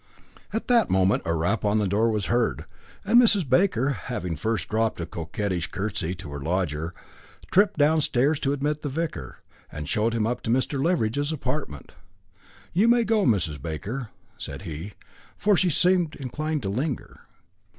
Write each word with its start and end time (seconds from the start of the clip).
At 0.51 0.67
that 0.67 0.89
moment 0.89 1.21
a 1.25 1.33
rap 1.35 1.63
at 1.63 1.77
the 1.77 1.87
door 1.87 2.09
was 2.09 2.25
heard; 2.25 2.65
and 3.05 3.21
Mrs. 3.21 3.47
Baker, 3.47 3.91
having 3.91 4.35
first 4.35 4.67
dropped 4.67 4.99
a 4.99 5.05
coquettish 5.05 5.67
curtsy 5.67 6.15
to 6.15 6.31
her 6.31 6.41
lodger, 6.41 6.95
tripped 7.51 7.77
downstairs 7.77 8.39
to 8.39 8.51
admit 8.51 8.81
the 8.81 8.89
vicar, 8.89 9.41
and 9.71 9.85
to 9.85 9.91
show 9.91 10.09
him 10.09 10.25
up 10.25 10.41
to 10.41 10.49
Mr. 10.49 10.83
Leveridge's 10.83 11.31
apartment. 11.31 11.91
"You 12.73 12.87
may 12.87 13.03
go, 13.03 13.25
Mrs. 13.27 13.61
Baker," 13.61 14.09
said 14.39 14.63
he; 14.63 14.93
for 15.37 15.55
she 15.55 15.69
seemed 15.69 16.15
inclined 16.15 16.63
to 16.63 16.69
linger. 16.69 17.19